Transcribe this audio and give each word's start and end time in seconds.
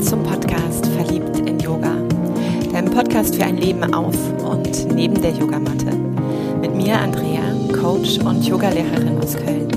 zum 0.00 0.22
Podcast 0.22 0.86
Verliebt 0.86 1.38
in 1.48 1.58
Yoga, 1.58 1.92
deinem 2.72 2.92
Podcast 2.92 3.36
für 3.36 3.44
ein 3.44 3.56
Leben 3.56 3.94
auf 3.94 4.16
und 4.42 4.92
neben 4.94 5.20
der 5.20 5.30
Yogamatte. 5.30 5.92
Mit 6.60 6.74
mir 6.74 6.98
Andrea, 6.98 7.42
Coach 7.72 8.18
und 8.18 8.44
Yogalehrerin 8.46 9.18
aus 9.18 9.34
Köln. 9.36 9.68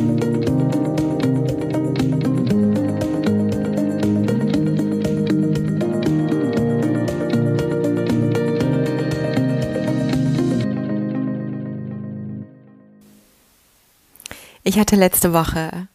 Ich 14.63 14.77
hatte 14.77 14.95
letzte 14.95 15.33
Woche 15.33 15.87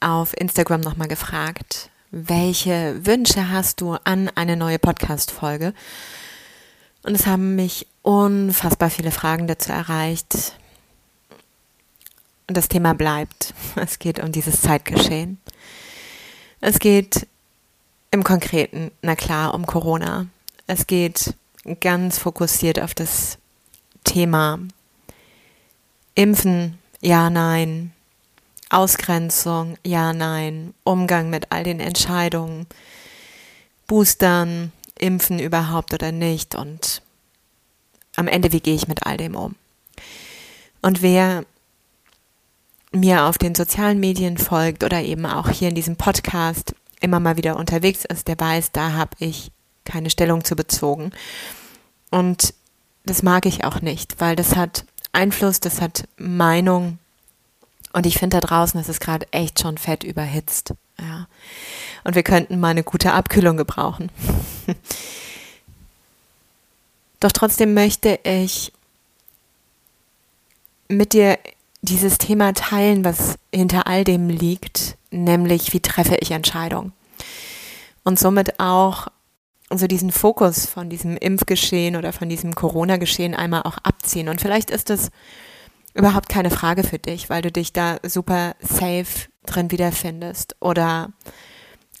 auf 0.00 0.34
Instagram 0.36 0.80
nochmal 0.80 1.08
gefragt, 1.08 1.90
welche 2.10 3.04
Wünsche 3.04 3.50
hast 3.50 3.80
du 3.80 3.94
an 4.04 4.30
eine 4.34 4.56
neue 4.56 4.78
Podcast-Folge? 4.78 5.74
Und 7.02 7.14
es 7.14 7.26
haben 7.26 7.56
mich 7.56 7.86
unfassbar 8.02 8.90
viele 8.90 9.10
Fragen 9.10 9.46
dazu 9.46 9.72
erreicht. 9.72 10.54
Und 12.48 12.56
das 12.56 12.68
Thema 12.68 12.94
bleibt. 12.94 13.54
Es 13.76 13.98
geht 13.98 14.22
um 14.22 14.32
dieses 14.32 14.60
Zeitgeschehen. 14.60 15.38
Es 16.60 16.78
geht 16.78 17.26
im 18.10 18.24
Konkreten, 18.24 18.90
na 19.02 19.14
klar, 19.14 19.54
um 19.54 19.66
Corona. 19.66 20.26
Es 20.66 20.86
geht 20.86 21.34
ganz 21.80 22.18
fokussiert 22.18 22.80
auf 22.80 22.94
das 22.94 23.38
Thema 24.04 24.58
Impfen, 26.14 26.78
ja, 27.00 27.28
nein, 27.28 27.92
Ausgrenzung, 28.68 29.76
ja, 29.84 30.12
nein, 30.12 30.74
Umgang 30.84 31.30
mit 31.30 31.52
all 31.52 31.64
den 31.64 31.80
Entscheidungen, 31.80 32.66
Boostern, 33.86 34.72
Impfen 34.98 35.38
überhaupt 35.38 35.94
oder 35.94 36.10
nicht 36.10 36.54
und 36.54 37.02
am 38.16 38.28
Ende, 38.28 38.52
wie 38.52 38.60
gehe 38.60 38.74
ich 38.74 38.88
mit 38.88 39.06
all 39.06 39.16
dem 39.16 39.36
um? 39.36 39.54
Und 40.82 41.02
wer 41.02 41.44
mir 42.92 43.24
auf 43.24 43.38
den 43.38 43.54
sozialen 43.54 44.00
Medien 44.00 44.38
folgt 44.38 44.82
oder 44.84 45.02
eben 45.02 45.26
auch 45.26 45.50
hier 45.50 45.68
in 45.68 45.74
diesem 45.74 45.96
Podcast 45.96 46.74
immer 47.00 47.20
mal 47.20 47.36
wieder 47.36 47.56
unterwegs 47.56 48.04
ist, 48.04 48.26
der 48.26 48.40
weiß, 48.40 48.72
da 48.72 48.92
habe 48.92 49.12
ich 49.18 49.50
keine 49.84 50.10
Stellung 50.10 50.44
zu 50.44 50.56
bezogen. 50.56 51.12
Und 52.10 52.54
das 53.04 53.22
mag 53.22 53.46
ich 53.46 53.64
auch 53.64 53.82
nicht, 53.82 54.20
weil 54.20 54.34
das 54.34 54.56
hat 54.56 54.84
Einfluss, 55.12 55.60
das 55.60 55.80
hat 55.80 56.08
Meinung 56.16 56.98
und 57.96 58.04
ich 58.04 58.18
finde 58.18 58.38
da 58.38 58.46
draußen 58.46 58.78
ist 58.78 58.90
es 58.90 59.00
gerade 59.00 59.26
echt 59.30 59.58
schon 59.58 59.78
fett 59.78 60.04
überhitzt. 60.04 60.74
Ja. 60.98 61.28
Und 62.04 62.14
wir 62.14 62.22
könnten 62.22 62.60
mal 62.60 62.68
eine 62.68 62.84
gute 62.84 63.14
Abkühlung 63.14 63.56
gebrauchen. 63.56 64.12
Doch 67.20 67.32
trotzdem 67.32 67.72
möchte 67.72 68.20
ich 68.22 68.70
mit 70.88 71.14
dir 71.14 71.38
dieses 71.80 72.18
Thema 72.18 72.52
teilen, 72.52 73.02
was 73.02 73.36
hinter 73.50 73.86
all 73.86 74.04
dem 74.04 74.28
liegt, 74.28 74.98
nämlich 75.10 75.72
wie 75.72 75.80
treffe 75.80 76.18
ich 76.20 76.32
Entscheidungen. 76.32 76.92
Und 78.04 78.18
somit 78.18 78.60
auch 78.60 79.06
so 79.70 79.86
diesen 79.86 80.12
Fokus 80.12 80.66
von 80.66 80.90
diesem 80.90 81.16
Impfgeschehen 81.16 81.96
oder 81.96 82.12
von 82.12 82.28
diesem 82.28 82.54
Corona-Geschehen 82.54 83.34
einmal 83.34 83.62
auch 83.62 83.78
abziehen. 83.78 84.28
Und 84.28 84.42
vielleicht 84.42 84.68
ist 84.68 84.90
es 84.90 85.10
überhaupt 85.96 86.28
keine 86.28 86.50
Frage 86.50 86.84
für 86.84 86.98
dich, 86.98 87.30
weil 87.30 87.42
du 87.42 87.50
dich 87.50 87.72
da 87.72 87.96
super 88.02 88.54
safe 88.60 89.28
drin 89.46 89.70
wiederfindest 89.70 90.56
oder 90.60 91.12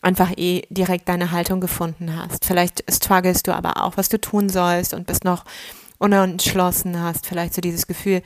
einfach 0.02 0.30
eh 0.36 0.62
direkt 0.68 1.08
deine 1.08 1.32
Haltung 1.32 1.60
gefunden 1.60 2.16
hast. 2.16 2.44
Vielleicht 2.44 2.84
strugglest 2.90 3.46
du 3.46 3.54
aber 3.54 3.82
auch, 3.82 3.96
was 3.96 4.08
du 4.08 4.20
tun 4.20 4.48
sollst 4.48 4.94
und 4.94 5.06
bist 5.06 5.24
noch 5.24 5.44
unentschlossen, 5.98 7.00
hast 7.00 7.26
vielleicht 7.26 7.54
so 7.54 7.60
dieses 7.60 7.86
Gefühl, 7.86 8.22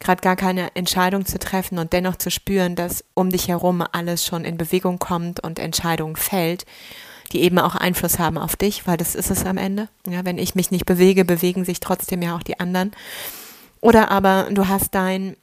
gerade 0.00 0.20
gar 0.20 0.36
keine 0.36 0.74
Entscheidung 0.74 1.26
zu 1.26 1.38
treffen 1.38 1.78
und 1.78 1.92
dennoch 1.92 2.16
zu 2.16 2.30
spüren, 2.30 2.74
dass 2.74 3.04
um 3.14 3.30
dich 3.30 3.48
herum 3.48 3.84
alles 3.92 4.26
schon 4.26 4.44
in 4.44 4.56
Bewegung 4.56 4.98
kommt 4.98 5.40
und 5.40 5.58
Entscheidungen 5.58 6.16
fällt, 6.16 6.64
die 7.32 7.42
eben 7.42 7.58
auch 7.58 7.76
Einfluss 7.76 8.18
haben 8.18 8.38
auf 8.38 8.56
dich, 8.56 8.86
weil 8.86 8.96
das 8.96 9.14
ist 9.14 9.30
es 9.30 9.44
am 9.44 9.58
Ende. 9.58 9.88
Ja, 10.08 10.24
wenn 10.24 10.38
ich 10.38 10.54
mich 10.54 10.70
nicht 10.70 10.86
bewege, 10.86 11.24
bewegen 11.24 11.64
sich 11.64 11.80
trotzdem 11.80 12.22
ja 12.22 12.36
auch 12.36 12.42
die 12.42 12.58
anderen. 12.58 12.92
Oder 13.82 14.10
aber 14.10 14.48
du 14.50 14.68
hast 14.68 14.94
dein 14.94 15.36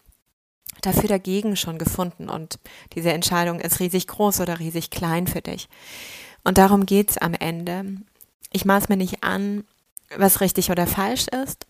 dafür 0.82 1.10
dagegen 1.10 1.58
schon 1.58 1.78
gefunden 1.78 2.30
und 2.30 2.58
diese 2.96 3.12
Entscheidung 3.12 3.60
ist 3.60 3.82
riesig 3.82 4.08
groß 4.08 4.40
oder 4.40 4.60
riesig 4.60 4.90
klein 4.90 5.28
für 5.28 5.42
dich. 5.42 5.68
Und 6.46 6.58
darum 6.58 6.86
geht's 6.86 7.18
am 7.18 7.34
Ende. 7.34 7.98
Ich 8.52 8.64
maß 8.64 8.88
mir 8.88 8.96
nicht 8.96 9.24
an, 9.24 9.66
was 10.16 10.40
richtig 10.40 10.72
oder 10.72 10.88
falsch 10.88 11.28
ist. 11.28 11.68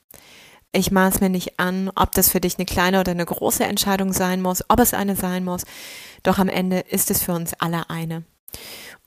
Ich 0.72 0.91
maß 0.91 1.22
mir 1.22 1.29
nicht 1.29 1.59
an, 1.59 1.91
ob 1.96 2.12
das 2.12 2.29
für 2.29 2.40
dich 2.40 2.59
eine 2.59 2.68
kleine 2.68 3.00
oder 3.00 3.13
eine 3.13 3.25
große 3.25 3.63
Entscheidung 3.63 4.13
sein 4.13 4.40
muss, 4.40 4.63
ob 4.69 4.79
es 4.79 4.94
eine 4.94 5.16
sein 5.16 5.44
muss. 5.44 5.63
Doch 6.22 6.38
am 6.38 6.50
Ende 6.50 6.79
ist 6.81 7.09
es 7.09 7.24
für 7.24 7.34
uns 7.34 7.56
alle 7.56 7.90
eine. 7.90 8.24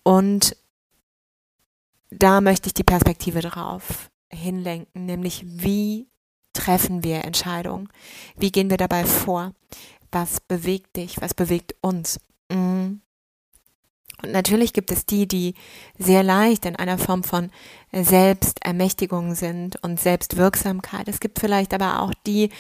Und 0.02 0.56
da 2.10 2.40
möchte 2.40 2.66
ich 2.66 2.74
die 2.74 2.82
Perspektive 2.82 3.40
drauf 3.40 4.10
hinlenken, 4.30 5.06
nämlich 5.06 5.44
wie 5.46 6.08
treffen 6.52 7.04
wir 7.04 7.24
Entscheidungen? 7.24 7.88
Wie 8.36 8.52
gehen 8.52 8.70
wir 8.70 8.76
dabei 8.76 9.04
vor? 9.04 9.52
Was 10.10 10.40
bewegt 10.40 10.96
dich? 10.96 11.20
Was 11.20 11.34
bewegt 11.34 11.74
uns? 11.80 12.20
Mhm. 12.50 13.00
Und 14.22 14.32
natürlich 14.32 14.72
gibt 14.72 14.92
es 14.92 15.04
die, 15.04 15.26
die 15.26 15.54
sehr 15.98 16.22
leicht 16.22 16.64
in 16.64 16.76
einer 16.76 16.98
Form 16.98 17.24
von 17.24 17.50
Selbstermächtigung 17.92 19.34
sind 19.34 19.82
und 19.82 19.98
Selbstwirksamkeit. 19.98 21.08
Es 21.08 21.18
gibt 21.18 21.40
vielleicht 21.40 21.74
aber 21.74 22.00
auch 22.00 22.12
die 22.26 22.50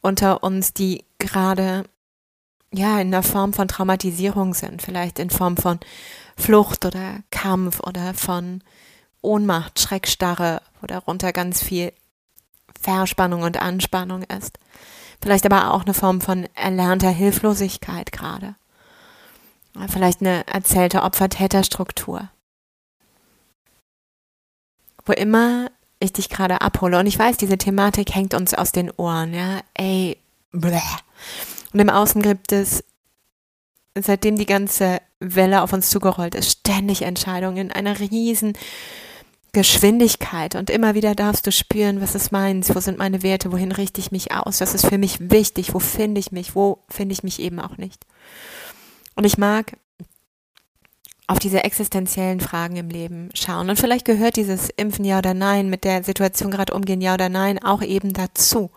unter 0.00 0.42
uns, 0.44 0.74
die 0.74 1.04
gerade 1.18 1.84
ja 2.72 3.00
in 3.00 3.08
einer 3.08 3.22
Form 3.22 3.52
von 3.52 3.68
Traumatisierung 3.68 4.54
sind, 4.54 4.82
vielleicht 4.82 5.18
in 5.18 5.30
Form 5.30 5.56
von 5.56 5.80
Flucht 6.36 6.84
oder 6.84 7.20
Kampf 7.30 7.80
oder 7.80 8.14
von 8.14 8.62
Ohnmacht, 9.20 9.78
Schreckstarre, 9.78 10.62
wo 10.80 10.86
darunter 10.86 11.32
ganz 11.32 11.62
viel 11.62 11.92
Verspannung 12.82 13.42
und 13.42 13.60
Anspannung 13.60 14.22
ist. 14.24 14.58
Vielleicht 15.22 15.46
aber 15.46 15.72
auch 15.72 15.84
eine 15.84 15.94
Form 15.94 16.20
von 16.20 16.48
erlernter 16.54 17.10
Hilflosigkeit 17.10 18.12
gerade. 18.12 18.56
Vielleicht 19.88 20.20
eine 20.20 20.46
erzählte 20.46 21.02
Opfer-Täter-Struktur. 21.02 22.28
Wo 25.06 25.12
immer 25.12 25.70
ich 25.98 26.12
dich 26.12 26.28
gerade 26.28 26.60
abhole, 26.60 26.98
und 26.98 27.06
ich 27.06 27.18
weiß, 27.18 27.36
diese 27.36 27.56
Thematik 27.56 28.14
hängt 28.14 28.34
uns 28.34 28.54
aus 28.54 28.72
den 28.72 28.90
Ohren, 28.90 29.32
ja, 29.32 29.60
ey, 29.74 30.18
bleh. 30.50 30.80
Und 31.72 31.80
im 31.80 31.88
Außen 31.88 32.20
gibt 32.22 32.52
es, 32.52 32.84
seitdem 33.98 34.36
die 34.36 34.46
ganze 34.46 35.00
Welle 35.20 35.62
auf 35.62 35.72
uns 35.72 35.90
zugerollt 35.90 36.34
ist, 36.34 36.50
ständig 36.50 37.02
Entscheidungen 37.02 37.56
in 37.58 37.72
einer 37.72 37.98
riesen 37.98 38.54
Geschwindigkeit 39.52 40.54
und 40.54 40.70
immer 40.70 40.94
wieder 40.94 41.14
darfst 41.14 41.46
du 41.46 41.52
spüren, 41.52 42.00
was 42.00 42.14
ist 42.14 42.32
meins, 42.32 42.74
wo 42.74 42.80
sind 42.80 42.96
meine 42.96 43.22
Werte, 43.22 43.52
wohin 43.52 43.70
richte 43.70 44.00
ich 44.00 44.10
mich 44.10 44.32
aus, 44.32 44.62
was 44.62 44.74
ist 44.74 44.86
für 44.86 44.96
mich 44.96 45.30
wichtig, 45.30 45.74
wo 45.74 45.78
finde 45.78 46.20
ich 46.20 46.32
mich, 46.32 46.54
wo 46.54 46.78
finde 46.88 47.12
ich 47.12 47.22
mich 47.22 47.38
eben 47.38 47.60
auch 47.60 47.76
nicht. 47.76 48.06
Und 49.14 49.24
ich 49.24 49.36
mag 49.36 49.76
auf 51.26 51.38
diese 51.38 51.64
existenziellen 51.64 52.40
Fragen 52.40 52.76
im 52.76 52.88
Leben 52.88 53.28
schauen. 53.34 53.70
Und 53.70 53.78
vielleicht 53.78 54.04
gehört 54.06 54.36
dieses 54.36 54.70
Impfen 54.70 55.04
ja 55.04 55.18
oder 55.18 55.34
nein, 55.34 55.68
mit 55.68 55.84
der 55.84 56.02
Situation 56.02 56.50
gerade 56.50 56.74
umgehen 56.74 57.00
ja 57.00 57.14
oder 57.14 57.28
nein, 57.28 57.62
auch 57.62 57.82
eben 57.82 58.12
dazu. 58.12 58.70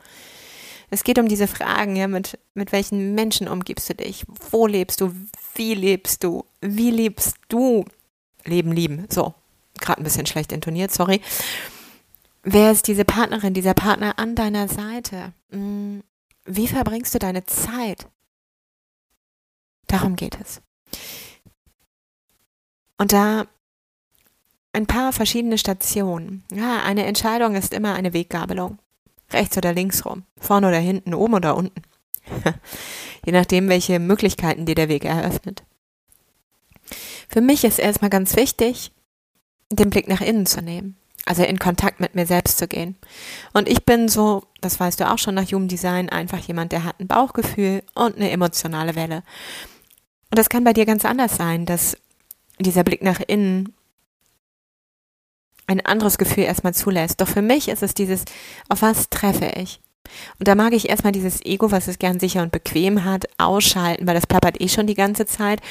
Es 0.89 1.03
geht 1.03 1.19
um 1.19 1.27
diese 1.27 1.47
Fragen, 1.47 1.95
ja, 1.95 2.07
mit, 2.07 2.37
mit 2.53 2.71
welchen 2.71 3.15
Menschen 3.15 3.47
umgibst 3.47 3.89
du 3.89 3.95
dich? 3.95 4.25
Wo 4.51 4.67
lebst 4.67 5.01
du? 5.01 5.13
Wie 5.55 5.73
lebst 5.73 6.23
du? 6.23 6.45
Wie 6.61 6.91
liebst 6.91 7.37
du? 7.49 7.85
Leben, 8.45 8.71
lieben. 8.71 9.07
So, 9.09 9.33
gerade 9.79 10.01
ein 10.01 10.03
bisschen 10.03 10.25
schlecht 10.25 10.51
intoniert, 10.51 10.91
sorry. 10.91 11.21
Wer 12.43 12.71
ist 12.71 12.87
diese 12.87 13.05
Partnerin, 13.05 13.53
dieser 13.53 13.73
Partner 13.73 14.19
an 14.19 14.35
deiner 14.35 14.67
Seite? 14.67 15.33
Hm, 15.51 16.03
wie 16.45 16.67
verbringst 16.67 17.13
du 17.15 17.19
deine 17.19 17.45
Zeit? 17.45 18.07
Darum 19.87 20.15
geht 20.15 20.37
es. 20.39 20.61
Und 22.97 23.13
da 23.13 23.45
ein 24.73 24.85
paar 24.87 25.13
verschiedene 25.13 25.57
Stationen. 25.57 26.43
Ja, 26.51 26.83
eine 26.83 27.05
Entscheidung 27.05 27.55
ist 27.55 27.73
immer 27.73 27.93
eine 27.95 28.13
Weggabelung. 28.13 28.77
Rechts 29.31 29.57
oder 29.57 29.73
links 29.73 30.05
rum, 30.05 30.23
vorne 30.37 30.67
oder 30.67 30.77
hinten, 30.77 31.13
oben 31.13 31.33
oder 31.33 31.55
unten. 31.55 31.81
Je 33.25 33.31
nachdem, 33.31 33.69
welche 33.69 33.99
Möglichkeiten 33.99 34.65
dir 34.65 34.75
der 34.75 34.89
Weg 34.89 35.05
eröffnet. 35.05 35.63
Für 37.27 37.41
mich 37.41 37.63
ist 37.63 37.79
erstmal 37.79 38.11
ganz 38.11 38.35
wichtig, 38.35 38.91
den 39.71 39.89
Blick 39.89 40.07
nach 40.07 40.21
innen 40.21 40.45
zu 40.45 40.61
nehmen. 40.61 40.97
Also 41.25 41.43
in 41.43 41.57
Kontakt 41.57 41.99
mit 41.99 42.13
mir 42.13 42.27
selbst 42.27 42.59
zu 42.59 42.67
gehen. 42.67 42.95
Und 43.51 43.67
ich 43.67 43.83
bin 43.83 44.09
so, 44.09 44.43
das 44.61 44.79
weißt 44.79 44.99
du 44.99 45.09
auch 45.09 45.17
schon 45.17 45.33
nach 45.33 45.51
Human 45.51 45.67
Design, 45.67 46.09
einfach 46.09 46.37
jemand, 46.37 46.71
der 46.71 46.83
hat 46.83 46.99
ein 46.99 47.07
Bauchgefühl 47.07 47.81
und 47.95 48.15
eine 48.15 48.29
emotionale 48.29 48.95
Welle. 48.95 49.23
Und 50.29 50.37
das 50.37 50.49
kann 50.49 50.63
bei 50.63 50.73
dir 50.73 50.85
ganz 50.85 51.03
anders 51.03 51.35
sein, 51.35 51.65
dass 51.65 51.97
dieser 52.59 52.83
Blick 52.83 53.01
nach 53.01 53.21
innen 53.25 53.73
ein 55.67 55.83
anderes 55.83 56.19
Gefühl 56.19 56.43
erstmal 56.43 56.75
zulässt. 56.75 57.21
Doch 57.21 57.27
für 57.27 57.41
mich 57.41 57.69
ist 57.69 57.81
es 57.81 57.95
dieses, 57.95 58.25
auf 58.69 58.83
was 58.83 59.09
treffe 59.09 59.51
ich? 59.55 59.79
Und 60.39 60.47
da 60.47 60.55
mag 60.55 60.73
ich 60.73 60.89
erstmal 60.89 61.11
dieses 61.11 61.43
Ego, 61.45 61.71
was 61.71 61.87
es 61.87 61.99
gern 61.99 62.19
sicher 62.19 62.41
und 62.41 62.51
bequem 62.51 63.03
hat, 63.03 63.25
ausschalten, 63.37 64.07
weil 64.07 64.15
das 64.15 64.27
plappert 64.27 64.61
eh 64.61 64.67
schon 64.67 64.87
die 64.87 64.93
ganze 64.93 65.25
Zeit. 65.25 65.61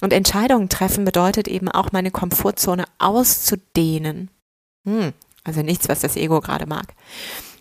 Und 0.00 0.12
Entscheidungen 0.12 0.68
treffen 0.68 1.04
bedeutet 1.04 1.48
eben 1.48 1.68
auch 1.68 1.92
meine 1.92 2.10
Komfortzone 2.10 2.84
auszudehnen. 2.98 4.30
Hm, 4.84 5.12
also 5.44 5.62
nichts, 5.62 5.88
was 5.88 6.00
das 6.00 6.16
Ego 6.16 6.40
gerade 6.40 6.66
mag. 6.66 6.94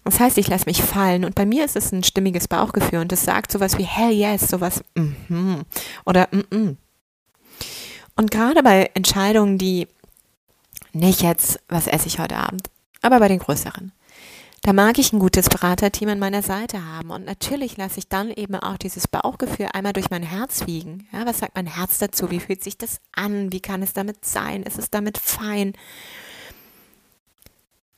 Das 0.05 0.19
heißt, 0.19 0.37
ich 0.37 0.47
lasse 0.47 0.65
mich 0.65 0.81
fallen 0.81 1.23
und 1.25 1.35
bei 1.35 1.45
mir 1.45 1.65
ist 1.65 1.75
es 1.75 1.91
ein 1.91 2.03
stimmiges 2.03 2.47
Bauchgefühl 2.47 2.99
und 2.99 3.11
es 3.11 3.23
sagt 3.23 3.51
sowas 3.51 3.77
wie 3.77 3.83
hell 3.83 4.11
yes, 4.11 4.49
sowas 4.49 4.83
mm 4.95 5.15
-hmm, 5.29 5.61
oder 6.05 6.27
mm 6.31 6.39
-mm. 6.49 6.75
Und 8.15 8.31
gerade 8.31 8.63
bei 8.63 8.89
Entscheidungen, 8.95 9.57
die 9.57 9.87
nicht 10.93 11.21
jetzt, 11.21 11.59
was 11.69 11.87
esse 11.87 12.07
ich 12.07 12.19
heute 12.19 12.37
Abend, 12.37 12.69
aber 13.01 13.19
bei 13.19 13.27
den 13.27 13.39
größeren, 13.39 13.91
da 14.69 14.73
mag 14.73 14.99
ich 14.99 15.13
ein 15.13 15.19
gutes 15.19 15.49
Beraterteam 15.49 16.09
an 16.09 16.19
meiner 16.19 16.43
Seite 16.43 16.85
haben 16.85 17.09
und 17.09 17.25
natürlich 17.25 17.75
lasse 17.77 17.97
ich 17.97 18.07
dann 18.07 18.29
eben 18.29 18.53
auch 18.53 18.77
dieses 18.77 19.07
Bauchgefühl 19.07 19.67
einmal 19.73 19.93
durch 19.93 20.11
mein 20.11 20.21
Herz 20.21 20.67
wiegen. 20.67 21.07
Ja, 21.11 21.25
was 21.25 21.39
sagt 21.39 21.55
mein 21.55 21.65
Herz 21.65 21.97
dazu? 21.97 22.29
Wie 22.29 22.39
fühlt 22.39 22.63
sich 22.63 22.77
das 22.77 22.99
an? 23.11 23.51
Wie 23.51 23.61
kann 23.61 23.81
es 23.81 23.93
damit 23.93 24.25
sein? 24.25 24.61
Ist 24.61 24.77
es 24.77 24.91
damit 24.91 25.17
fein? 25.17 25.73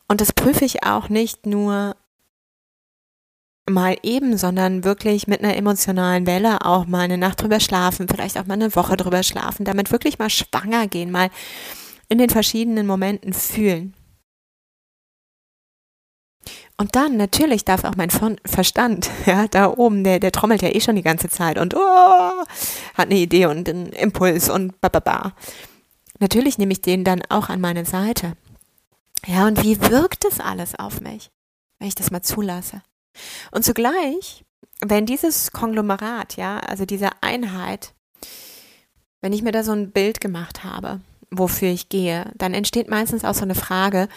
Und 0.08 0.22
das 0.22 0.32
prüfe 0.32 0.64
ich 0.64 0.86
auch 0.86 1.10
nicht 1.10 1.46
nur 1.46 1.98
mal 3.70 3.98
eben, 4.02 4.38
sondern 4.38 4.86
wirklich 4.86 5.28
mit 5.28 5.44
einer 5.44 5.58
emotionalen 5.58 6.26
Welle 6.26 6.66
auch 6.66 6.88
mal 6.88 7.02
eine 7.02 7.18
Nacht 7.18 7.42
drüber 7.42 7.60
schlafen, 7.60 8.08
vielleicht 8.08 8.38
auch 8.38 8.46
mal 8.46 8.54
eine 8.54 8.74
Woche 8.78 8.96
drüber 8.96 9.24
schlafen, 9.24 9.66
damit 9.66 9.92
wirklich 9.92 10.20
mal 10.20 10.30
schwanger 10.30 10.88
gehen, 10.88 11.12
mal 11.12 11.32
in 12.08 12.18
den 12.18 12.30
verschiedenen 12.30 12.88
Momenten 12.88 13.34
fühlen. 13.34 13.94
Und 16.82 16.96
dann 16.96 17.16
natürlich 17.16 17.64
darf 17.64 17.84
auch 17.84 17.96
mein 17.96 18.10
Verstand, 18.10 19.12
ja, 19.28 19.48
da 19.48 19.70
oben, 19.70 20.04
der, 20.04 20.20
der 20.20 20.32
trommelt 20.32 20.64
ja 20.64 20.70
eh 20.70 20.82
schon 20.82 20.96
die 20.96 21.04
ganze 21.04 21.30
Zeit 21.30 21.60
und 21.60 21.76
oh, 21.76 22.44
hat 22.96 23.06
eine 23.06 23.20
Idee 23.20 23.46
und 23.46 23.70
einen 23.70 23.90
Impuls 23.90 24.50
und 24.50 24.82
bababa. 24.82 25.34
Natürlich 26.18 26.58
nehme 26.58 26.72
ich 26.72 26.82
den 26.82 27.04
dann 27.04 27.22
auch 27.30 27.50
an 27.50 27.62
meine 27.62 27.86
Seite. 27.86 28.34
Ja, 29.28 29.46
und 29.46 29.62
wie 29.62 29.80
wirkt 29.80 30.24
das 30.24 30.40
alles 30.40 30.74
auf 30.74 31.02
mich, 31.02 31.30
wenn 31.78 31.88
ich 31.88 31.94
das 31.94 32.10
mal 32.10 32.24
zulasse? 32.24 32.82
Und 33.52 33.64
zugleich, 33.64 34.44
wenn 34.84 35.06
dieses 35.06 35.52
Konglomerat, 35.52 36.36
ja, 36.36 36.58
also 36.62 36.88
diese 36.88 37.10
Einheit, 37.22 37.94
wenn 39.22 39.34
ich 39.34 39.44
mir 39.44 39.52
da 39.52 39.64
so 39.64 39.72
ein 39.72 39.92
Bild 39.92 40.20
gemacht 40.20 40.64
habe, 40.64 41.00
wofür 41.30 41.70
ich 41.70 41.90
gehe, 41.90 42.32
dann 42.34 42.56
entsteht 42.56 42.90
meistens 42.90 43.24
auch 43.24 43.36
so 43.36 43.44
eine 43.44 43.54
Frage, 43.54 44.10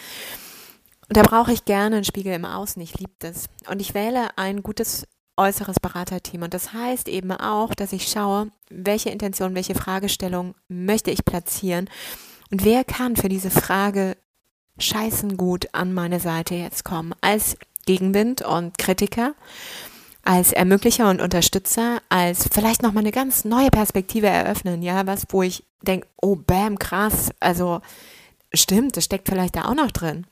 und 1.09 1.17
da 1.17 1.23
brauche 1.23 1.53
ich 1.53 1.65
gerne 1.65 1.97
einen 1.97 2.05
Spiegel 2.05 2.33
im 2.33 2.45
Außen, 2.45 2.81
ich 2.81 2.99
liebe 2.99 3.13
das. 3.19 3.47
Und 3.69 3.81
ich 3.81 3.95
wähle 3.95 4.37
ein 4.39 4.63
gutes 4.63 5.07
äußeres 5.37 5.81
Beraterteam. 5.81 6.43
Und 6.43 6.55
das 6.55 6.73
heißt 6.73 7.09
eben 7.09 7.33
auch, 7.33 7.75
dass 7.75 7.93
ich 7.93 8.09
schaue, 8.09 8.51
welche 8.71 9.11
Intention, 9.11 9.55
welche 9.55 9.75
Fragestellung 9.75 10.55
möchte 10.69 11.11
ich 11.11 11.25
platzieren 11.25 11.91
und 12.51 12.65
wer 12.65 12.85
kann 12.85 13.17
für 13.17 13.29
diese 13.29 13.51
Frage 13.51 14.17
scheißen 14.79 15.37
gut 15.37 15.69
an 15.73 15.93
meine 15.93 16.21
Seite 16.21 16.55
jetzt 16.55 16.85
kommen, 16.85 17.15
als 17.21 17.57
Gegenwind 17.87 18.43
und 18.43 18.79
Kritiker, 18.79 19.35
als 20.23 20.53
Ermöglicher 20.53 21.11
und 21.11 21.21
Unterstützer, 21.21 22.01
als 22.09 22.49
vielleicht 22.53 22.83
nochmal 22.83 23.03
eine 23.03 23.13
ganz 23.13 23.45
neue 23.45 23.71
Perspektive 23.71 24.29
eröffnen, 24.29 24.83
ja, 24.83 25.07
was, 25.07 25.27
wo 25.31 25.43
ich 25.43 25.65
denke, 25.83 26.07
oh 26.21 26.37
bam, 26.37 26.79
krass, 26.79 27.31
also 27.41 27.81
stimmt, 28.53 28.97
das 28.97 29.05
steckt 29.05 29.29
vielleicht 29.29 29.57
da 29.57 29.67
auch 29.67 29.75
noch 29.75 29.91
drin 29.91 30.27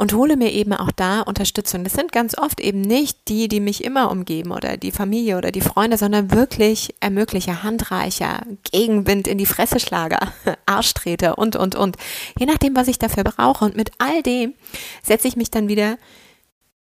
und 0.00 0.14
hole 0.14 0.38
mir 0.38 0.50
eben 0.52 0.72
auch 0.72 0.90
da 0.92 1.20
Unterstützung. 1.20 1.84
Das 1.84 1.92
sind 1.92 2.10
ganz 2.10 2.34
oft 2.38 2.58
eben 2.58 2.80
nicht 2.80 3.28
die, 3.28 3.48
die 3.48 3.60
mich 3.60 3.84
immer 3.84 4.10
umgeben 4.10 4.50
oder 4.50 4.78
die 4.78 4.92
Familie 4.92 5.36
oder 5.36 5.52
die 5.52 5.60
Freunde, 5.60 5.98
sondern 5.98 6.30
wirklich 6.30 6.94
Ermöglicher, 7.00 7.62
Handreicher, 7.62 8.40
Gegenwind 8.72 9.28
in 9.28 9.36
die 9.36 9.44
Fresseschlager, 9.44 10.32
Arschtreter 10.64 11.36
und, 11.36 11.54
und, 11.54 11.74
und. 11.74 11.96
Je 12.38 12.46
nachdem, 12.46 12.74
was 12.74 12.88
ich 12.88 12.98
dafür 12.98 13.24
brauche. 13.24 13.66
Und 13.66 13.76
mit 13.76 13.92
all 13.98 14.22
dem 14.22 14.54
setze 15.02 15.28
ich 15.28 15.36
mich 15.36 15.50
dann 15.50 15.68
wieder 15.68 15.98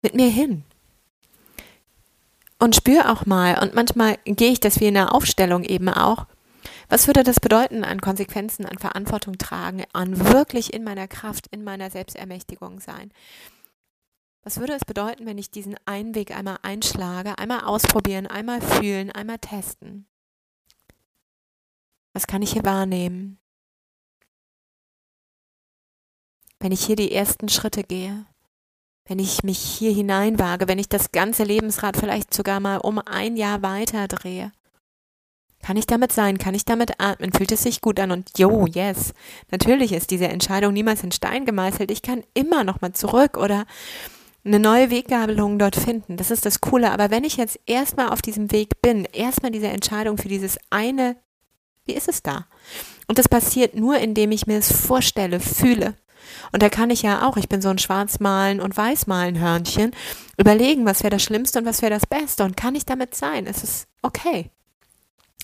mit 0.03 0.15
mir 0.15 0.29
hin. 0.29 0.65
Und 2.59 2.77
spüre 2.77 3.11
auch 3.11 3.25
mal, 3.25 3.59
und 3.63 3.75
manchmal 3.75 4.19
gehe 4.27 4.53
ich 4.53 4.61
das 4.61 4.79
wie 4.81 4.89
in 4.89 4.95
der 4.95 5.15
Aufstellung 5.15 5.65
eben 5.65 5.89
auch, 5.89 6.27
was 6.89 7.07
würde 7.07 7.25
das 7.25 7.41
bedeuten 7.41 7.85
an 7.85 8.01
Konsequenzen, 8.01 8.67
an 8.67 8.79
Verantwortung 8.79 9.39
tragen, 9.39 9.85
an 9.93 10.19
wirklich 10.33 10.73
in 10.73 10.85
meiner 10.85 11.09
Kraft, 11.09 11.47
in 11.49 11.65
meiner 11.65 11.91
Selbstermächtigung 11.91 12.81
sein? 12.81 13.13
Was 14.43 14.59
würde 14.59 14.75
es 14.75 14.85
bedeuten, 14.85 15.27
wenn 15.27 15.39
ich 15.39 15.51
diesen 15.51 15.77
einen 15.87 16.15
Weg 16.15 16.31
einmal 16.31 16.59
einschlage, 16.63 17.37
einmal 17.39 17.65
ausprobieren, 17.65 18.29
einmal 18.29 18.61
fühlen, 18.61 19.11
einmal 19.11 19.39
testen? 19.39 20.07
Was 22.13 22.29
kann 22.29 22.43
ich 22.43 22.53
hier 22.53 22.65
wahrnehmen? 22.65 23.39
Wenn 26.61 26.73
ich 26.73 26.85
hier 26.85 26.97
die 26.97 27.13
ersten 27.13 27.49
Schritte 27.49 27.83
gehe, 27.83 28.25
wenn 29.05 29.19
ich 29.19 29.43
mich 29.43 29.59
hier 29.59 29.93
hineinwage, 29.93 30.69
wenn 30.69 30.79
ich 30.79 30.89
das 30.89 31.13
ganze 31.13 31.45
Lebensrad 31.45 31.97
vielleicht 31.97 32.33
sogar 32.33 32.61
mal 32.61 32.79
um 32.79 32.99
ein 32.99 33.37
Jahr 33.37 33.63
weiter 33.63 34.09
drehe, 34.09 34.53
kann 35.67 35.77
ich 35.77 35.87
damit 35.89 36.13
sein? 36.13 36.39
Kann 36.39 36.55
ich 36.55 36.65
damit 36.65 37.01
atmen? 37.01 37.33
Fühlt 37.33 37.51
es 37.51 37.65
sich 37.65 37.81
gut 37.81 37.99
an? 37.99 38.13
Und 38.13 38.39
yo, 38.39 38.69
yes. 38.69 39.13
Natürlich 39.51 39.93
ist 39.93 40.13
diese 40.13 40.29
Entscheidung 40.29 40.73
niemals 40.73 41.03
in 41.03 41.11
Stein 41.11 41.45
gemeißelt. 41.45 41.91
Ich 41.91 42.03
kann 42.03 42.23
immer 42.35 42.63
noch 42.63 42.83
mal 42.83 42.93
zurück 42.93 43.37
oder 43.37 43.67
eine 44.45 44.61
neue 44.61 44.93
Weggabelung 44.93 45.59
dort 45.59 45.75
finden. 45.75 46.19
Das 46.19 46.31
ist 46.31 46.47
das 46.47 46.61
Coole. 46.61 46.93
Aber 46.93 47.11
wenn 47.11 47.25
ich 47.25 47.37
jetzt 47.37 47.59
erstmal 47.67 48.11
auf 48.11 48.23
diesem 48.23 48.53
Weg 48.53 48.81
bin, 48.81 49.07
erstmal 49.07 49.51
diese 49.51 49.67
Entscheidung 49.67 50.19
für 50.19 50.29
dieses 50.29 50.57
eine, 50.71 51.17
wie 51.85 51.95
ist 51.95 52.09
es 52.09 52.23
da? 52.23 52.47
Und 53.09 53.19
das 53.19 53.29
passiert 53.29 53.75
nur, 53.75 53.99
indem 53.99 54.31
ich 54.31 54.47
mir 54.47 54.59
es 54.59 54.71
vorstelle, 54.71 55.41
fühle. 55.41 55.95
Und 56.53 56.63
da 56.63 56.69
kann 56.69 56.91
ich 56.91 57.03
ja 57.03 57.27
auch, 57.27 57.37
ich 57.37 57.49
bin 57.49 57.61
so 57.61 57.71
ein 57.71 57.79
Schwarzmalen 57.79 58.61
und 58.61 58.77
Weißmalen 58.77 59.41
Hörnchen, 59.41 59.91
überlegen, 60.39 60.87
was 60.87 61.03
wäre 61.03 61.11
das 61.11 61.25
Schlimmste 61.25 61.59
und 61.59 61.65
was 61.65 61.83
wäre 61.83 61.91
das 61.91 62.07
Beste 62.07 62.45
und 62.45 62.57
kann 62.57 62.77
ich 62.77 62.87
damit 62.87 63.17
sein? 63.17 63.49
Es 63.49 63.65
ist 63.65 63.89
okay. 64.03 64.53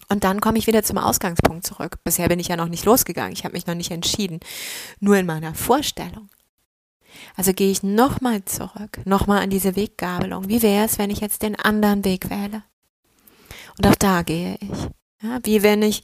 Und 0.08 0.24
dann 0.24 0.40
komme 0.40 0.58
ich 0.58 0.66
wieder 0.66 0.82
zum 0.82 0.98
Ausgangspunkt 0.98 1.66
zurück. 1.66 1.98
Bisher 2.04 2.28
bin 2.28 2.38
ich 2.38 2.48
ja 2.48 2.56
noch 2.56 2.68
nicht 2.68 2.84
losgegangen. 2.84 3.32
Ich 3.32 3.44
habe 3.44 3.54
mich 3.54 3.66
noch 3.66 3.74
nicht 3.74 3.90
entschieden. 3.90 4.40
Nur 5.00 5.16
in 5.16 5.26
meiner 5.26 5.54
Vorstellung. 5.54 6.28
Also 7.36 7.52
gehe 7.52 7.70
ich 7.70 7.82
nochmal 7.82 8.44
zurück, 8.44 9.00
nochmal 9.04 9.42
an 9.42 9.50
diese 9.50 9.76
Weggabelung. 9.76 10.48
Wie 10.48 10.62
wäre 10.62 10.84
es, 10.84 10.98
wenn 10.98 11.10
ich 11.10 11.20
jetzt 11.20 11.42
den 11.42 11.58
anderen 11.58 12.04
Weg 12.04 12.30
wähle? 12.30 12.62
Und 13.78 13.86
auch 13.86 13.94
da 13.94 14.22
gehe 14.22 14.58
ich. 14.60 14.88
Ja, 15.22 15.38
wie 15.44 15.62
wenn 15.62 15.82
ich, 15.82 16.02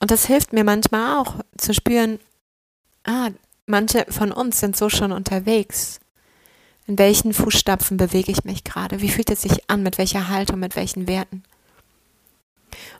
und 0.00 0.10
das 0.10 0.26
hilft 0.26 0.52
mir 0.52 0.64
manchmal 0.64 1.18
auch 1.18 1.36
zu 1.58 1.74
spüren, 1.74 2.18
ah, 3.04 3.30
manche 3.66 4.06
von 4.08 4.32
uns 4.32 4.60
sind 4.60 4.76
so 4.76 4.88
schon 4.88 5.12
unterwegs. 5.12 6.00
In 6.86 6.98
welchen 6.98 7.32
Fußstapfen 7.32 7.96
bewege 7.96 8.30
ich 8.30 8.44
mich 8.44 8.64
gerade? 8.64 9.00
Wie 9.00 9.08
fühlt 9.08 9.30
es 9.30 9.42
sich 9.42 9.68
an? 9.68 9.82
Mit 9.82 9.98
welcher 9.98 10.28
Haltung? 10.28 10.60
Mit 10.60 10.76
welchen 10.76 11.08
Werten? 11.08 11.42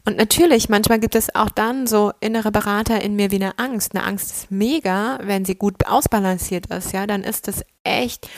Und 0.06 0.16
natürlich, 0.16 0.68
manchmal 0.68 1.00
gibt 1.00 1.16
es 1.16 1.34
auch 1.34 1.50
dann 1.50 1.88
so 1.88 2.12
innere 2.20 2.52
Berater 2.52 3.02
in 3.02 3.16
mir 3.16 3.32
wie 3.32 3.36
eine 3.36 3.58
Angst. 3.58 3.92
Eine 3.92 4.04
Angst 4.04 4.30
ist 4.30 4.50
mega, 4.52 5.18
wenn 5.20 5.44
sie 5.44 5.56
gut 5.56 5.84
ausbalanciert 5.84 6.66
ist, 6.66 6.92
ja, 6.92 7.08
dann 7.08 7.25
ist 7.25 7.48
es 7.48 7.64
echt 7.82 8.28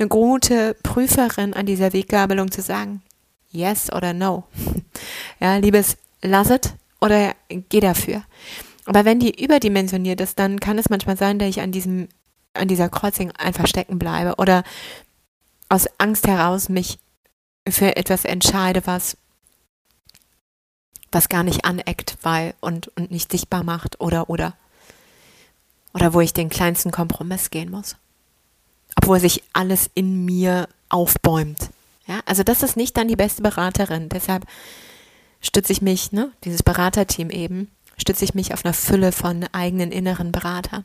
eine 0.00 0.08
gute 0.08 0.74
Prüferin 0.82 1.54
an 1.54 1.64
dieser 1.64 1.92
Weggabelung 1.92 2.50
zu 2.50 2.60
sagen, 2.60 3.02
yes 3.50 3.92
oder 3.92 4.12
no. 4.12 4.44
Ja, 5.40 5.56
liebes, 5.56 5.96
lass 6.22 6.50
es 6.50 6.74
oder 7.00 7.34
geh 7.48 7.80
dafür. 7.80 8.22
Aber 8.84 9.04
wenn 9.04 9.20
die 9.20 9.42
überdimensioniert 9.42 10.20
ist, 10.20 10.40
dann 10.40 10.58
kann 10.58 10.78
es 10.78 10.90
manchmal 10.90 11.16
sein, 11.16 11.38
dass 11.38 11.48
ich 11.48 11.60
an 11.60 11.70
diesem, 11.70 12.08
an 12.54 12.66
dieser 12.66 12.88
Kreuzung 12.88 13.30
einfach 13.32 13.68
stecken 13.68 13.98
bleibe 13.98 14.34
oder 14.38 14.64
aus 15.68 15.86
Angst 15.98 16.26
heraus 16.26 16.68
mich 16.68 16.98
für 17.68 17.96
etwas 17.96 18.24
entscheide, 18.24 18.82
was 18.86 19.16
was 21.14 21.28
gar 21.28 21.42
nicht 21.42 21.64
aneckt, 21.64 22.16
weil 22.22 22.54
und, 22.60 22.88
und 22.96 23.10
nicht 23.10 23.30
sichtbar 23.30 23.62
macht 23.62 24.00
oder 24.00 24.30
oder 24.30 24.54
oder 25.94 26.14
wo 26.14 26.20
ich 26.20 26.32
den 26.32 26.48
kleinsten 26.48 26.90
Kompromiss 26.90 27.50
gehen 27.50 27.70
muss. 27.70 27.96
Obwohl 28.96 29.20
sich 29.20 29.42
alles 29.52 29.90
in 29.94 30.24
mir 30.24 30.68
aufbäumt. 30.88 31.70
Ja, 32.06 32.20
also 32.26 32.42
das 32.42 32.62
ist 32.62 32.76
nicht 32.76 32.96
dann 32.96 33.08
die 33.08 33.16
beste 33.16 33.42
Beraterin. 33.42 34.08
Deshalb 34.08 34.46
stütze 35.40 35.72
ich 35.72 35.82
mich, 35.82 36.12
ne, 36.12 36.32
dieses 36.44 36.62
Beraterteam 36.62 37.30
eben, 37.30 37.70
stütze 37.96 38.24
ich 38.24 38.34
mich 38.34 38.54
auf 38.54 38.64
einer 38.64 38.74
Fülle 38.74 39.12
von 39.12 39.44
eigenen 39.52 39.92
inneren 39.92 40.32
Beratern. 40.32 40.84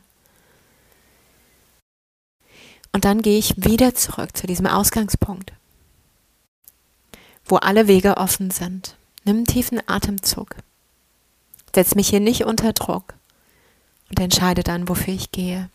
Und 2.92 3.04
dann 3.04 3.22
gehe 3.22 3.38
ich 3.38 3.54
wieder 3.56 3.94
zurück 3.94 4.36
zu 4.36 4.46
diesem 4.46 4.66
Ausgangspunkt, 4.66 5.52
wo 7.44 7.56
alle 7.56 7.86
Wege 7.86 8.16
offen 8.16 8.50
sind. 8.50 8.97
Nimm 9.28 9.36
einen 9.36 9.44
tiefen 9.44 9.82
Atemzug. 9.86 10.56
Setz 11.74 11.94
mich 11.94 12.08
hier 12.08 12.20
nicht 12.20 12.46
unter 12.46 12.72
Druck. 12.72 13.12
und 14.08 14.18
entscheide 14.18 14.62
dann, 14.62 14.88
wofür 14.88 15.12
ich 15.12 15.32
gehe. 15.32 15.68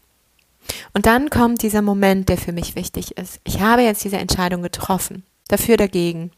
Und 0.93 1.05
dann 1.05 1.29
kommt 1.29 1.61
dieser 1.61 1.83
Moment, 1.83 2.29
der 2.29 2.39
für 2.39 2.51
mich 2.51 2.75
wichtig 2.75 3.15
ist. 3.15 3.39
Ich 3.43 3.61
habe 3.61 3.83
jetzt 3.83 4.03
diese 4.03 4.17
Entscheidung 4.17 4.63
getroffen. 4.63 5.23
Dafür, 5.49 5.77
dagegen. 5.77 6.31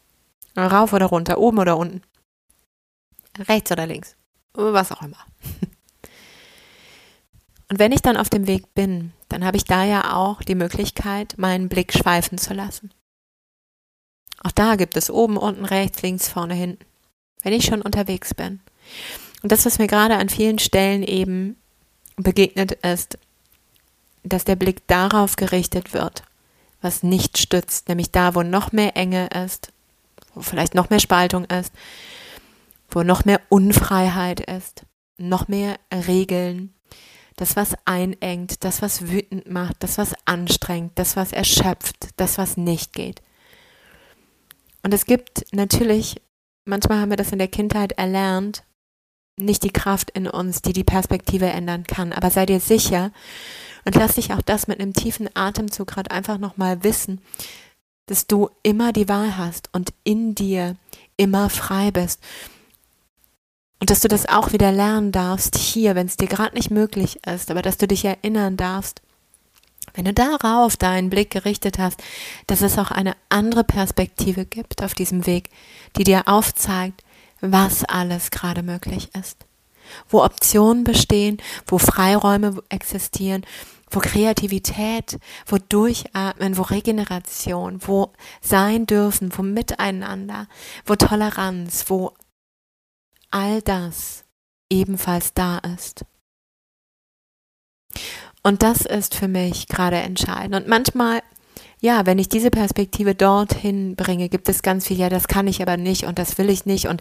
Rauf 0.58 0.92
oder 0.92 1.06
runter, 1.06 1.38
oben 1.38 1.58
oder 1.58 1.78
unten. 1.78 2.02
Rechts 3.38 3.72
oder 3.72 3.86
links. 3.86 4.14
Was 4.52 4.92
auch 4.92 5.00
immer. 5.00 5.24
Und 7.70 7.78
wenn 7.78 7.92
ich 7.92 8.02
dann 8.02 8.18
auf 8.18 8.28
dem 8.28 8.46
Weg 8.46 8.74
bin, 8.74 9.14
dann 9.30 9.42
habe 9.42 9.56
ich 9.56 9.64
da 9.64 9.84
ja 9.84 10.14
auch 10.14 10.42
die 10.42 10.54
Möglichkeit, 10.54 11.38
meinen 11.38 11.70
Blick 11.70 11.94
schweifen 11.94 12.36
zu 12.36 12.52
lassen. 12.52 12.90
Auch 14.42 14.52
da 14.52 14.76
gibt 14.76 14.98
es 14.98 15.10
oben, 15.10 15.38
unten, 15.38 15.64
rechts, 15.64 16.02
links, 16.02 16.28
vorne, 16.28 16.52
hinten. 16.52 16.84
Wenn 17.42 17.52
ich 17.52 17.64
schon 17.64 17.82
unterwegs 17.82 18.34
bin. 18.34 18.60
Und 19.42 19.52
das, 19.52 19.66
was 19.66 19.78
mir 19.78 19.86
gerade 19.86 20.16
an 20.16 20.28
vielen 20.28 20.58
Stellen 20.58 21.02
eben 21.02 21.56
begegnet 22.16 22.72
ist, 22.72 23.18
dass 24.24 24.44
der 24.44 24.56
Blick 24.56 24.86
darauf 24.86 25.36
gerichtet 25.36 25.94
wird, 25.94 26.22
was 26.80 27.02
nicht 27.02 27.38
stützt, 27.38 27.88
nämlich 27.88 28.10
da, 28.10 28.34
wo 28.34 28.42
noch 28.42 28.72
mehr 28.72 28.96
Enge 28.96 29.28
ist, 29.28 29.72
wo 30.34 30.42
vielleicht 30.42 30.74
noch 30.74 30.90
mehr 30.90 31.00
Spaltung 31.00 31.44
ist, 31.44 31.72
wo 32.90 33.02
noch 33.02 33.24
mehr 33.24 33.40
Unfreiheit 33.48 34.40
ist, 34.40 34.84
noch 35.18 35.48
mehr 35.48 35.76
Regeln, 35.92 36.74
das, 37.36 37.54
was 37.54 37.74
einengt, 37.84 38.64
das, 38.64 38.82
was 38.82 39.08
wütend 39.08 39.50
macht, 39.50 39.76
das, 39.80 39.98
was 39.98 40.14
anstrengt, 40.24 40.92
das, 40.96 41.16
was 41.16 41.32
erschöpft, 41.32 42.08
das, 42.16 42.38
was 42.38 42.56
nicht 42.56 42.94
geht. 42.94 43.20
Und 44.82 44.94
es 44.94 45.04
gibt 45.04 45.52
natürlich, 45.52 46.16
manchmal 46.66 47.00
haben 47.00 47.10
wir 47.10 47.16
das 47.16 47.32
in 47.32 47.38
der 47.38 47.48
Kindheit 47.48 47.92
erlernt, 47.92 48.64
nicht 49.38 49.62
die 49.62 49.72
Kraft 49.72 50.10
in 50.10 50.26
uns, 50.26 50.62
die 50.62 50.72
die 50.72 50.84
Perspektive 50.84 51.46
ändern 51.46 51.84
kann. 51.84 52.12
Aber 52.12 52.30
sei 52.30 52.46
dir 52.46 52.60
sicher 52.60 53.12
und 53.84 53.94
lass 53.94 54.16
dich 54.16 54.32
auch 54.32 54.42
das 54.42 54.66
mit 54.66 54.80
einem 54.80 54.92
tiefen 54.92 55.28
Atemzug 55.34 55.88
gerade 55.88 56.10
einfach 56.10 56.38
nochmal 56.38 56.82
wissen, 56.82 57.20
dass 58.06 58.26
du 58.26 58.50
immer 58.62 58.92
die 58.92 59.08
Wahl 59.08 59.36
hast 59.36 59.68
und 59.72 59.92
in 60.04 60.34
dir 60.34 60.76
immer 61.16 61.50
frei 61.50 61.90
bist. 61.90 62.22
Und 63.80 63.90
dass 63.90 64.00
du 64.00 64.08
das 64.08 64.26
auch 64.26 64.52
wieder 64.52 64.72
lernen 64.72 65.12
darfst 65.12 65.56
hier, 65.56 65.94
wenn 65.94 66.06
es 66.06 66.16
dir 66.16 66.28
gerade 66.28 66.54
nicht 66.54 66.70
möglich 66.70 67.20
ist, 67.26 67.50
aber 67.50 67.62
dass 67.62 67.76
du 67.76 67.86
dich 67.86 68.04
erinnern 68.04 68.56
darfst, 68.56 69.02
wenn 69.96 70.04
du 70.04 70.12
darauf 70.12 70.76
deinen 70.76 71.10
Blick 71.10 71.30
gerichtet 71.30 71.78
hast, 71.78 72.02
dass 72.46 72.60
es 72.60 72.78
auch 72.78 72.90
eine 72.90 73.16
andere 73.28 73.64
Perspektive 73.64 74.44
gibt 74.44 74.82
auf 74.82 74.94
diesem 74.94 75.26
Weg, 75.26 75.50
die 75.96 76.04
dir 76.04 76.28
aufzeigt, 76.28 77.02
was 77.40 77.84
alles 77.84 78.30
gerade 78.30 78.62
möglich 78.62 79.10
ist. 79.14 79.38
Wo 80.08 80.22
Optionen 80.22 80.84
bestehen, 80.84 81.38
wo 81.66 81.78
Freiräume 81.78 82.62
existieren, 82.68 83.44
wo 83.90 84.00
Kreativität, 84.00 85.18
wo 85.46 85.58
Durchatmen, 85.58 86.58
wo 86.58 86.62
Regeneration, 86.62 87.80
wo 87.86 88.12
sein 88.40 88.86
dürfen, 88.86 89.30
wo 89.36 89.42
Miteinander, 89.42 90.48
wo 90.84 90.96
Toleranz, 90.96 91.84
wo 91.88 92.12
all 93.30 93.62
das 93.62 94.24
ebenfalls 94.70 95.34
da 95.34 95.58
ist. 95.58 96.04
Und 98.46 98.62
das 98.62 98.82
ist 98.82 99.16
für 99.16 99.26
mich 99.26 99.66
gerade 99.66 99.96
entscheidend. 99.96 100.54
Und 100.54 100.68
manchmal, 100.68 101.20
ja, 101.80 102.06
wenn 102.06 102.20
ich 102.20 102.28
diese 102.28 102.52
Perspektive 102.52 103.16
dorthin 103.16 103.96
bringe, 103.96 104.28
gibt 104.28 104.48
es 104.48 104.62
ganz 104.62 104.86
viel, 104.86 104.96
ja, 104.96 105.08
das 105.08 105.26
kann 105.26 105.48
ich 105.48 105.60
aber 105.60 105.76
nicht 105.76 106.04
und 106.04 106.20
das 106.20 106.38
will 106.38 106.48
ich 106.48 106.64
nicht 106.64 106.86
und 106.86 107.00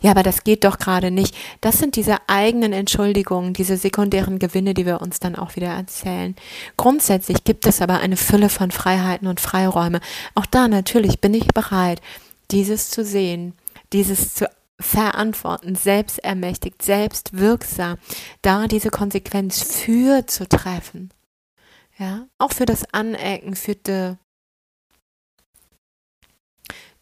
ja, 0.00 0.12
aber 0.12 0.22
das 0.22 0.44
geht 0.44 0.64
doch 0.64 0.78
gerade 0.78 1.10
nicht. 1.10 1.36
Das 1.60 1.76
sind 1.76 1.94
diese 1.96 2.16
eigenen 2.26 2.72
Entschuldigungen, 2.72 3.52
diese 3.52 3.76
sekundären 3.76 4.38
Gewinne, 4.38 4.72
die 4.72 4.86
wir 4.86 5.02
uns 5.02 5.20
dann 5.20 5.36
auch 5.36 5.56
wieder 5.56 5.68
erzählen. 5.68 6.34
Grundsätzlich 6.78 7.44
gibt 7.44 7.66
es 7.66 7.82
aber 7.82 8.00
eine 8.00 8.16
Fülle 8.16 8.48
von 8.48 8.70
Freiheiten 8.70 9.28
und 9.28 9.40
Freiräume. 9.40 10.00
Auch 10.34 10.46
da 10.46 10.68
natürlich 10.68 11.20
bin 11.20 11.34
ich 11.34 11.48
bereit, 11.48 12.00
dieses 12.50 12.88
zu 12.88 13.04
sehen, 13.04 13.52
dieses 13.92 14.32
zu 14.32 14.48
verantworten, 14.80 15.74
selbstermächtigt, 15.74 16.82
selbstwirksam, 16.82 17.98
da 18.42 18.66
diese 18.66 18.90
Konsequenz 18.90 19.62
für 19.62 20.26
zu 20.26 20.48
treffen. 20.48 21.12
Ja, 21.98 22.28
auch 22.38 22.52
für 22.52 22.66
das 22.66 22.92
Anecken, 22.94 23.56
für 23.56 23.74
die. 23.74 24.16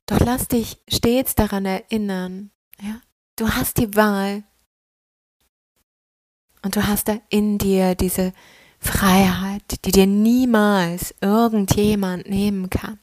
Doch 0.07 0.21
lass 0.21 0.49
dich 0.49 0.79
stets 0.89 1.35
daran 1.35 1.67
erinnern, 1.67 2.51
ja, 2.81 3.01
du 3.37 3.51
hast 3.51 3.79
die 3.79 3.95
Wahl 3.95 4.45
und 6.63 6.77
du 6.77 6.87
hast 6.87 7.09
da 7.09 7.19
in 7.29 7.59
dir 7.59 7.95
diese 7.95 8.33
Freiheit, 8.79 9.85
die 9.85 9.93
dir 9.93 10.07
niemals 10.07 11.15
irgendjemand 11.21 12.29
nehmen 12.29 12.71
kann. 12.71 12.99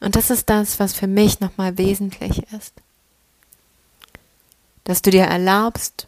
Und 0.00 0.16
das 0.16 0.30
ist 0.30 0.48
das, 0.48 0.78
was 0.78 0.92
für 0.92 1.06
mich 1.06 1.40
nochmal 1.40 1.76
wesentlich 1.76 2.42
ist. 2.52 2.74
Dass 4.84 5.02
du 5.02 5.10
dir 5.10 5.24
erlaubst, 5.24 6.06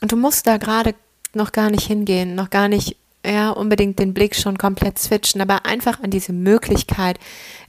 und 0.00 0.12
du 0.12 0.16
musst 0.16 0.46
da 0.46 0.58
gerade 0.58 0.94
noch 1.34 1.52
gar 1.52 1.70
nicht 1.70 1.86
hingehen, 1.86 2.34
noch 2.34 2.50
gar 2.50 2.68
nicht 2.68 2.96
ja, 3.24 3.50
unbedingt 3.50 3.98
den 3.98 4.14
Blick 4.14 4.36
schon 4.36 4.56
komplett 4.56 4.98
switchen, 4.98 5.40
aber 5.40 5.66
einfach 5.66 6.00
an 6.00 6.10
diese 6.10 6.32
Möglichkeit 6.32 7.18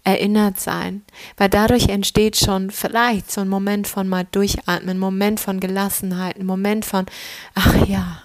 erinnert 0.03 0.59
sein. 0.59 1.03
Weil 1.35 1.49
dadurch 1.49 1.89
entsteht 1.89 2.37
schon 2.37 2.69
vielleicht 2.69 3.31
so 3.31 3.41
ein 3.41 3.49
Moment 3.49 3.87
von 3.87 4.07
mal 4.07 4.27
durchatmen, 4.31 4.91
ein 4.91 4.99
Moment 4.99 5.39
von 5.39 5.59
Gelassenheit, 5.59 6.37
ein 6.37 6.45
Moment 6.45 6.85
von, 6.85 7.07
ach 7.55 7.87
ja. 7.87 8.21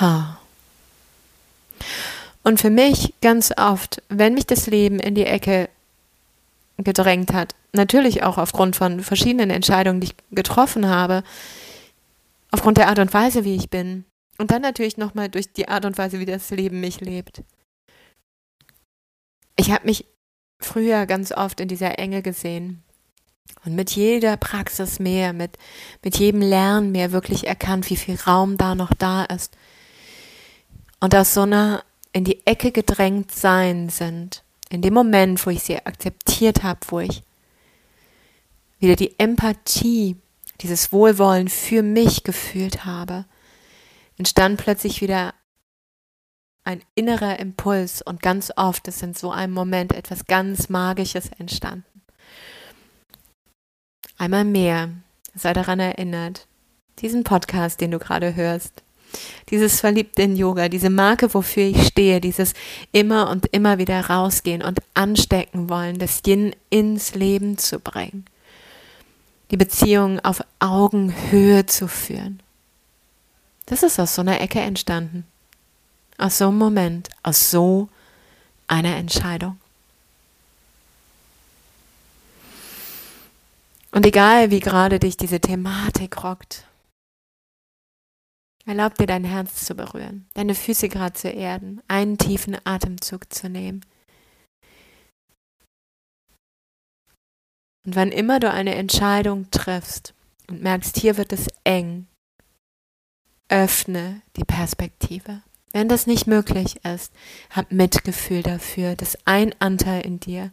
Ha. 0.00 0.29
Und 2.50 2.58
für 2.58 2.70
mich 2.70 3.14
ganz 3.20 3.52
oft, 3.56 4.02
wenn 4.08 4.34
mich 4.34 4.44
das 4.44 4.66
Leben 4.66 4.98
in 4.98 5.14
die 5.14 5.24
Ecke 5.24 5.68
gedrängt 6.78 7.32
hat, 7.32 7.54
natürlich 7.72 8.24
auch 8.24 8.38
aufgrund 8.38 8.74
von 8.74 9.04
verschiedenen 9.04 9.50
Entscheidungen, 9.50 10.00
die 10.00 10.08
ich 10.08 10.16
getroffen 10.32 10.88
habe, 10.88 11.22
aufgrund 12.50 12.78
der 12.78 12.88
Art 12.88 12.98
und 12.98 13.14
Weise, 13.14 13.44
wie 13.44 13.54
ich 13.54 13.70
bin, 13.70 14.04
und 14.36 14.50
dann 14.50 14.62
natürlich 14.62 14.96
nochmal 14.96 15.28
durch 15.28 15.52
die 15.52 15.68
Art 15.68 15.84
und 15.84 15.96
Weise, 15.96 16.18
wie 16.18 16.26
das 16.26 16.50
Leben 16.50 16.80
mich 16.80 17.00
lebt. 17.00 17.44
Ich 19.54 19.70
habe 19.70 19.86
mich 19.86 20.06
früher 20.58 21.06
ganz 21.06 21.30
oft 21.30 21.60
in 21.60 21.68
dieser 21.68 22.00
Enge 22.00 22.20
gesehen 22.20 22.82
und 23.64 23.76
mit 23.76 23.92
jeder 23.92 24.36
Praxis 24.36 24.98
mehr, 24.98 25.32
mit, 25.32 25.56
mit 26.02 26.18
jedem 26.18 26.40
Lernen 26.40 26.90
mehr 26.90 27.12
wirklich 27.12 27.46
erkannt, 27.46 27.88
wie 27.90 27.96
viel 27.96 28.16
Raum 28.16 28.56
da 28.56 28.74
noch 28.74 28.92
da 28.92 29.22
ist. 29.22 29.56
Und 30.98 31.14
aus 31.14 31.32
so 31.32 31.42
einer 31.42 31.84
in 32.12 32.24
die 32.24 32.44
Ecke 32.46 32.72
gedrängt 32.72 33.32
sein 33.32 33.88
sind, 33.88 34.42
in 34.68 34.82
dem 34.82 34.94
Moment, 34.94 35.44
wo 35.46 35.50
ich 35.50 35.62
sie 35.62 35.76
akzeptiert 35.76 36.62
habe, 36.62 36.80
wo 36.88 37.00
ich 37.00 37.22
wieder 38.78 38.96
die 38.96 39.18
Empathie, 39.18 40.16
dieses 40.60 40.92
Wohlwollen 40.92 41.48
für 41.48 41.82
mich 41.82 42.24
gefühlt 42.24 42.84
habe, 42.84 43.24
entstand 44.16 44.60
plötzlich 44.60 45.00
wieder 45.00 45.34
ein 46.64 46.82
innerer 46.94 47.38
Impuls 47.38 48.02
und 48.02 48.22
ganz 48.22 48.52
oft 48.56 48.86
ist 48.88 49.02
in 49.02 49.14
so 49.14 49.30
einem 49.30 49.52
Moment 49.52 49.92
etwas 49.92 50.26
ganz 50.26 50.68
Magisches 50.68 51.30
entstanden. 51.38 51.84
Einmal 54.18 54.44
mehr, 54.44 54.90
sei 55.34 55.52
daran 55.54 55.80
erinnert, 55.80 56.46
diesen 56.98 57.24
Podcast, 57.24 57.80
den 57.80 57.90
du 57.90 57.98
gerade 57.98 58.34
hörst, 58.34 58.82
dieses 59.50 59.80
Verliebte 59.80 60.22
in 60.22 60.36
Yoga, 60.36 60.68
diese 60.68 60.90
Marke, 60.90 61.32
wofür 61.34 61.64
ich 61.64 61.86
stehe, 61.86 62.20
dieses 62.20 62.54
immer 62.92 63.30
und 63.30 63.46
immer 63.46 63.78
wieder 63.78 64.00
rausgehen 64.06 64.62
und 64.62 64.80
anstecken 64.94 65.68
wollen, 65.68 65.98
das 65.98 66.22
Yin 66.26 66.54
ins 66.70 67.14
Leben 67.14 67.58
zu 67.58 67.80
bringen. 67.80 68.24
Die 69.50 69.56
Beziehung 69.56 70.20
auf 70.20 70.42
Augenhöhe 70.60 71.66
zu 71.66 71.88
führen. 71.88 72.40
Das 73.66 73.82
ist 73.82 73.98
aus 73.98 74.14
so 74.14 74.22
einer 74.22 74.40
Ecke 74.40 74.60
entstanden. 74.60 75.24
Aus 76.18 76.38
so 76.38 76.48
einem 76.48 76.58
Moment, 76.58 77.08
aus 77.22 77.50
so 77.50 77.88
einer 78.66 78.96
Entscheidung. 78.96 79.58
Und 83.92 84.06
egal, 84.06 84.50
wie 84.50 84.60
gerade 84.60 85.00
dich 85.00 85.16
diese 85.16 85.40
Thematik 85.40 86.22
rockt, 86.22 86.64
Erlaub 88.70 88.94
dir 88.94 89.08
dein 89.08 89.24
Herz 89.24 89.64
zu 89.64 89.74
berühren, 89.74 90.28
deine 90.34 90.54
Füße 90.54 90.88
gerade 90.88 91.14
zu 91.14 91.28
erden, 91.28 91.82
einen 91.88 92.18
tiefen 92.18 92.56
Atemzug 92.62 93.34
zu 93.34 93.48
nehmen. 93.48 93.84
Und 97.84 97.96
wann 97.96 98.12
immer 98.12 98.38
du 98.38 98.48
eine 98.48 98.76
Entscheidung 98.76 99.50
triffst 99.50 100.14
und 100.48 100.62
merkst, 100.62 100.96
hier 100.98 101.16
wird 101.16 101.32
es 101.32 101.48
eng, 101.64 102.06
öffne 103.48 104.22
die 104.36 104.44
Perspektive. 104.44 105.42
Wenn 105.72 105.88
das 105.88 106.06
nicht 106.06 106.28
möglich 106.28 106.76
ist, 106.84 107.12
hab 107.50 107.72
Mitgefühl 107.72 108.44
dafür, 108.44 108.94
dass 108.94 109.18
ein 109.24 109.52
Anteil 109.58 110.06
in 110.06 110.20
dir 110.20 110.52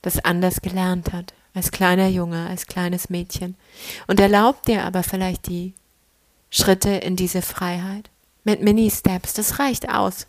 das 0.00 0.18
anders 0.24 0.62
gelernt 0.62 1.12
hat, 1.12 1.34
als 1.52 1.72
kleiner 1.72 2.08
Junge, 2.08 2.48
als 2.48 2.66
kleines 2.66 3.10
Mädchen 3.10 3.54
und 4.06 4.18
erlaubt 4.18 4.66
dir 4.66 4.84
aber 4.84 5.02
vielleicht 5.02 5.46
die 5.48 5.74
Schritte 6.50 6.90
in 6.90 7.16
diese 7.16 7.42
Freiheit 7.42 8.08
mit 8.44 8.62
Mini-Steps. 8.62 9.34
Das 9.34 9.58
reicht 9.58 9.88
aus. 9.88 10.26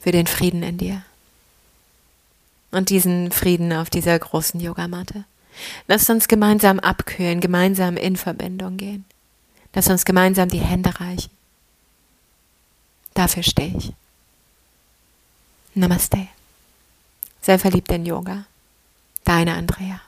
Für 0.00 0.12
den 0.12 0.26
Frieden 0.26 0.62
in 0.62 0.78
dir. 0.78 1.02
Und 2.70 2.88
diesen 2.88 3.30
Frieden 3.30 3.72
auf 3.72 3.90
dieser 3.90 4.18
großen 4.18 4.58
Yogamatte. 4.58 5.24
Lass 5.86 6.08
uns 6.08 6.28
gemeinsam 6.28 6.80
abkühlen, 6.80 7.40
gemeinsam 7.40 7.96
in 7.96 8.16
Verbindung 8.16 8.78
gehen. 8.78 9.04
Lass 9.74 9.88
uns 9.88 10.04
gemeinsam 10.04 10.48
die 10.48 10.60
Hände 10.60 10.98
reichen. 10.98 11.30
Dafür 13.14 13.42
stehe 13.42 13.76
ich. 13.76 13.92
Namaste. 15.74 16.28
Sei 17.42 17.58
verliebt 17.58 17.90
in 17.92 18.06
Yoga. 18.06 18.44
Deine 19.24 19.54
Andrea. 19.54 20.00